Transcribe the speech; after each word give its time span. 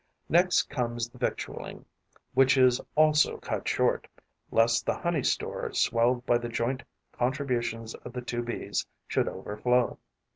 Next 0.29 0.63
comes 0.63 1.07
the 1.09 1.19
victualling, 1.19 1.85
which 2.33 2.57
is 2.57 2.81
also 2.95 3.37
cut 3.37 3.67
short, 3.67 4.07
lest 4.49 4.83
the 4.83 4.97
honey 4.97 5.21
store 5.21 5.71
swelled 5.73 6.25
by 6.25 6.39
the 6.39 6.49
joint 6.49 6.81
contributions 7.11 7.93
of 7.93 8.11
the 8.11 8.23
two 8.23 8.41
Bees 8.41 8.83
should 9.07 9.27
overflow. 9.27 9.99